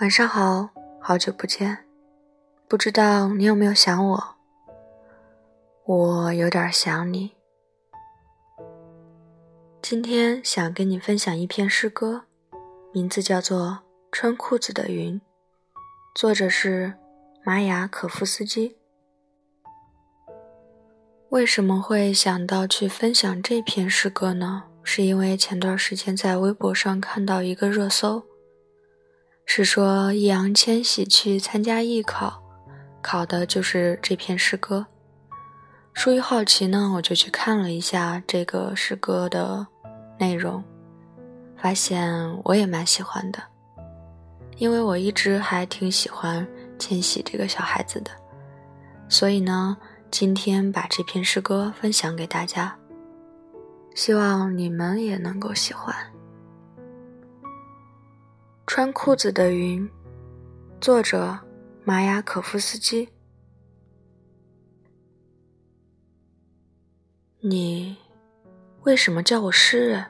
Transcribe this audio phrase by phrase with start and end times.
[0.00, 1.84] 晚上好，好久不见，
[2.66, 4.36] 不知道你有没有想我？
[5.84, 7.32] 我有点想你。
[9.82, 12.22] 今天想跟你分享一篇诗歌，
[12.94, 13.66] 名字叫做
[14.10, 15.20] 《穿裤子的云》，
[16.14, 16.94] 作者是
[17.44, 18.78] 玛雅可夫斯基。
[21.28, 24.62] 为什么会想到去分享这篇诗歌呢？
[24.82, 28.29] 是因为前段时间在微博上看到一个热搜。
[29.52, 32.40] 是说易烊千玺去参加艺考，
[33.02, 34.86] 考的就是这篇诗歌。
[35.92, 39.66] 出于好奇呢，我就去看了一下这个诗歌的
[40.20, 40.62] 内容，
[41.56, 43.42] 发现我也蛮喜欢的，
[44.56, 46.46] 因为我一直还挺喜欢
[46.78, 48.12] 千玺这个小孩子的，
[49.08, 49.76] 所以呢，
[50.12, 52.72] 今天把这篇诗歌分享给大家，
[53.96, 55.92] 希望你们也能够喜欢。
[58.72, 59.90] 穿裤子的云，
[60.80, 61.36] 作者
[61.82, 63.08] 玛雅可夫斯基。
[67.40, 67.96] 你
[68.82, 70.06] 为什么叫我诗人？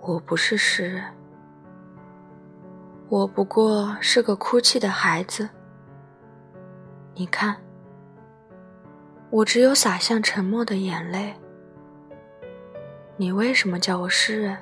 [0.00, 1.02] 我不是诗人，
[3.08, 5.48] 我不过是个哭泣的孩子。
[7.14, 7.56] 你看，
[9.30, 11.34] 我只有洒向沉默的眼泪。
[13.16, 14.58] 你为什么叫我诗人？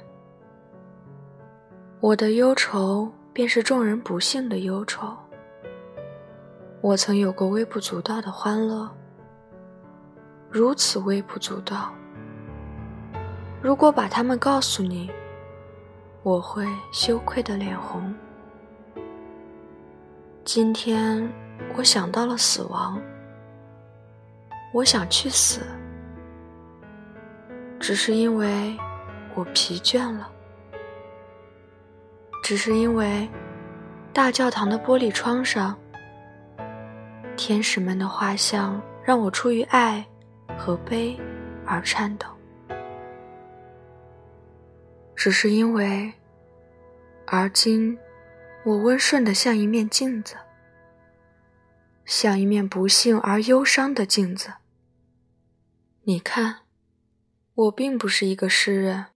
[1.98, 5.16] 我的忧愁便是众人不幸的忧愁。
[6.82, 8.88] 我曾有过微不足道的欢乐，
[10.50, 11.90] 如此微不足道。
[13.62, 15.10] 如果把它们告诉你，
[16.22, 18.14] 我会羞愧的脸红。
[20.44, 21.26] 今天
[21.76, 23.00] 我想到了死亡，
[24.74, 25.62] 我想去死，
[27.80, 28.76] 只是因为
[29.34, 30.30] 我疲倦了。
[32.46, 33.28] 只是因为
[34.12, 35.76] 大教堂的玻璃窗上，
[37.36, 40.06] 天使们的画像让我出于爱
[40.56, 41.18] 和悲
[41.64, 42.28] 而颤抖。
[45.16, 46.12] 只是因为，
[47.26, 47.98] 而今
[48.64, 50.36] 我温顺的像一面镜子，
[52.04, 54.52] 像一面不幸而忧伤的镜子。
[56.04, 56.58] 你看，
[57.54, 59.06] 我并不是一个诗人，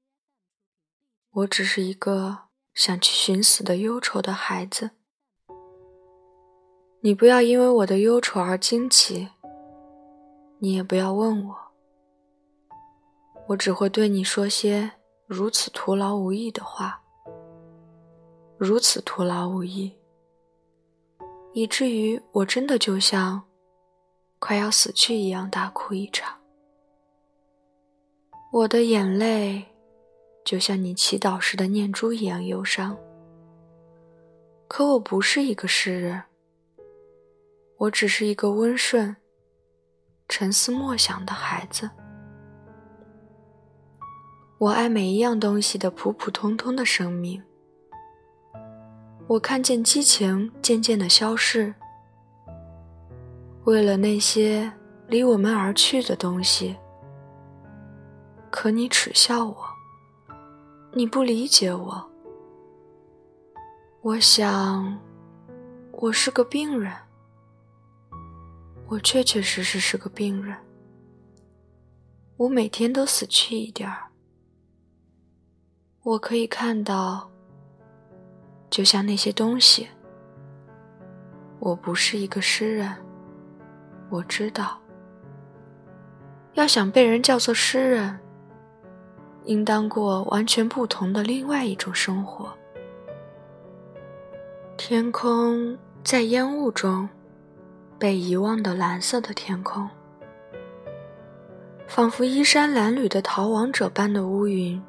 [1.30, 2.49] 我只是一个。
[2.72, 4.90] 想去寻死的忧愁的孩子，
[7.00, 9.28] 你不要因为我的忧愁而惊奇，
[10.58, 11.56] 你也不要问我，
[13.48, 14.92] 我只会对你说些
[15.26, 17.02] 如此徒劳无益的话，
[18.56, 19.92] 如此徒劳无益，
[21.52, 23.42] 以至于我真的就像
[24.38, 26.38] 快要死去一样大哭一场，
[28.52, 29.66] 我的眼泪。
[30.50, 32.98] 就像你祈祷时的念珠一样忧伤。
[34.66, 36.20] 可我不是一个诗人，
[37.76, 39.14] 我只是一个温顺、
[40.28, 41.88] 沉思默想的孩子。
[44.58, 47.40] 我爱每一样东西的普普通通的生命。
[49.28, 51.72] 我看见激情渐渐的消逝，
[53.66, 54.72] 为了那些
[55.06, 56.74] 离我们而去的东西。
[58.50, 59.69] 可你耻笑我。
[60.92, 62.10] 你不理解我，
[64.02, 64.98] 我想，
[65.92, 66.92] 我是个病人，
[68.88, 70.56] 我确确实实是个病人，
[72.36, 74.10] 我每天都死去一点儿，
[76.02, 77.30] 我可以看到，
[78.68, 79.86] 就像那些东西，
[81.60, 82.92] 我不是一个诗人，
[84.10, 84.76] 我知道，
[86.54, 88.18] 要想被人叫做诗人。
[89.44, 92.52] 应当过完全不同的另外一种生活。
[94.76, 97.08] 天空在烟雾中，
[97.98, 99.88] 被遗忘的蓝色的天空，
[101.86, 104.82] 仿佛衣衫褴褛的逃亡者般的乌云，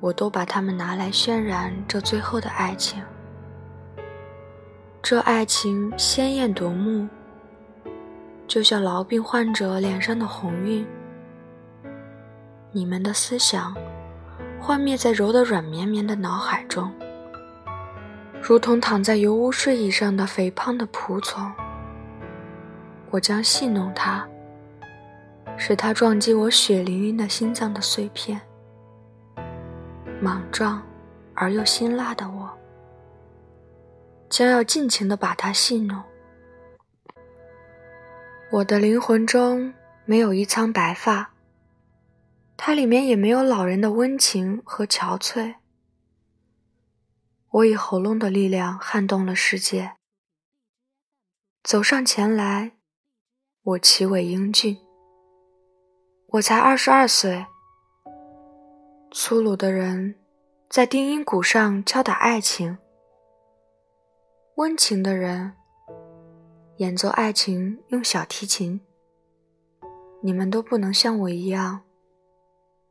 [0.00, 3.02] 我都把它们拿来渲染这最后的爱情。
[5.02, 7.08] 这爱情鲜艳夺目，
[8.46, 10.86] 就像痨病患者脸上的红晕。
[12.72, 13.76] 你们的思想
[14.60, 16.92] 幻灭在柔得软绵绵的脑海中，
[18.40, 21.50] 如同躺在油污睡椅上的肥胖的仆从。
[23.10, 24.24] 我将戏弄他，
[25.56, 28.40] 使他撞击我血淋淋的心脏的碎片。
[30.20, 30.80] 莽撞
[31.34, 32.48] 而又辛辣的我，
[34.28, 36.00] 将要尽情地把他戏弄。
[38.52, 39.74] 我的灵魂中
[40.04, 41.30] 没有一苍白发。
[42.62, 45.54] 它里面也没有老人的温情和憔悴。
[47.48, 49.96] 我以喉咙的力量撼动了世界。
[51.62, 52.72] 走上前来，
[53.62, 54.76] 我奇伟英俊。
[56.32, 57.46] 我才二十二岁。
[59.10, 60.16] 粗鲁的人
[60.68, 62.76] 在定音鼓上敲打爱情，
[64.56, 65.54] 温情的人
[66.76, 68.82] 演奏爱情用小提琴。
[70.22, 71.84] 你们都不能像我一样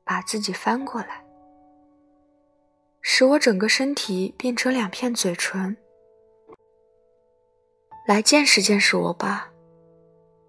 [0.09, 1.23] 把自己翻过来，
[3.00, 5.77] 使我整个身体变成两片嘴唇。
[8.07, 9.51] 来见识见识我吧，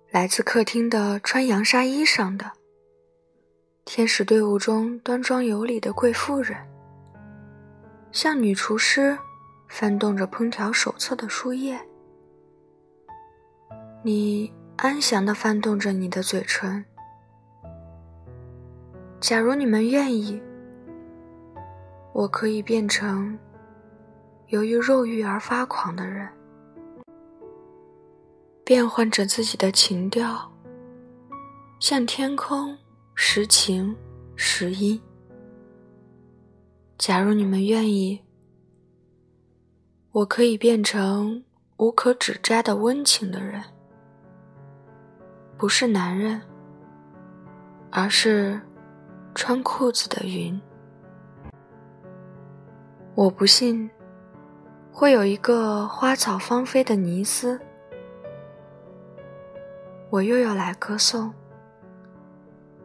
[0.09, 2.53] 来自客厅的穿洋纱衣裳的。
[3.85, 6.57] 天使队伍中端庄有礼的贵妇人，
[8.13, 9.19] 像女厨师
[9.69, 11.79] 翻动着烹调手册的书页。
[14.03, 16.83] 你安详地翻动着你的嘴唇。
[19.21, 20.41] 假如你们愿意，
[22.13, 23.39] 我可以变成
[24.49, 26.29] 由于肉欲而发狂的人，
[28.65, 30.51] 变换着自己的情调，
[31.79, 32.77] 像天空。
[33.23, 33.95] 时晴
[34.35, 34.99] 时阴。
[36.97, 38.19] 假如你们愿意，
[40.13, 41.45] 我可以变成
[41.77, 43.63] 无可指摘的温情的人，
[45.59, 46.41] 不是男人，
[47.91, 48.59] 而是
[49.35, 50.61] 穿裤子的云。
[53.15, 53.91] 我不信
[54.93, 57.61] 会有一个花草芳菲的尼斯，
[60.11, 61.33] 我又要来歌颂。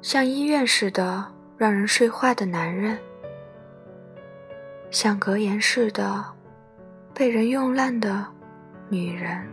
[0.01, 1.25] 像医院似的
[1.57, 2.98] 让人睡坏的男人，
[4.91, 6.24] 像格言似的
[7.13, 8.25] 被人用烂的
[8.88, 9.48] 女人。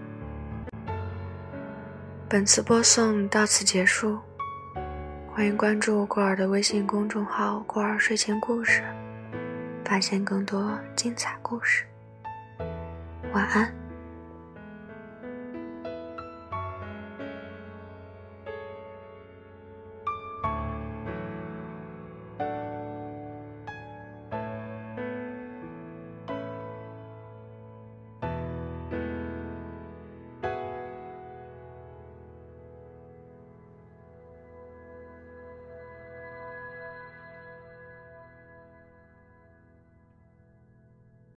[2.28, 4.18] 本次播送到此结束，
[5.34, 8.82] 欢迎关注过儿的微信公众号“过儿睡前故事”，
[9.82, 11.84] 发现更多精彩故事。
[13.32, 13.81] 晚安。